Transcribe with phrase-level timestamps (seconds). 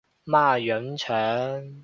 [0.25, 1.61] 孖膶腸